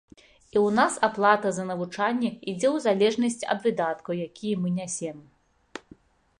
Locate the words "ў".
0.59-0.69, 2.75-2.77